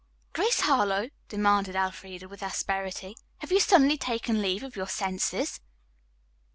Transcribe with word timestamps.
"Grace 0.33 0.61
Harlowe," 0.61 1.11
demanded 1.29 1.75
Elfreda 1.75 2.27
with 2.27 2.41
asperity, 2.41 3.15
"have 3.37 3.51
you 3.51 3.59
suddenly 3.59 3.99
taken 3.99 4.41
leave 4.41 4.63
of 4.63 4.75
your 4.75 4.87
senses?" 4.87 5.59